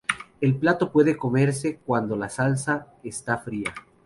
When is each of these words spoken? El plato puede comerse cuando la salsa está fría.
El 0.41 0.55
plato 0.55 0.91
puede 0.91 1.15
comerse 1.15 1.77
cuando 1.77 2.15
la 2.15 2.27
salsa 2.27 2.87
está 3.03 3.37
fría. 3.37 3.71